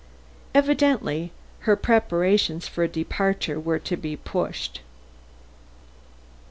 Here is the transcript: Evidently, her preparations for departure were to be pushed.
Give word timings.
Evidently, 0.55 1.31
her 1.59 1.75
preparations 1.75 2.67
for 2.67 2.87
departure 2.87 3.59
were 3.59 3.77
to 3.77 3.95
be 3.95 4.15
pushed. 4.17 4.81